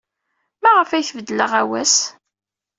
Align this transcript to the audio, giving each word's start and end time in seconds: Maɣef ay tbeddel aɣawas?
Maɣef 0.61 0.89
ay 0.91 1.05
tbeddel 1.05 1.39
aɣawas? 1.45 1.95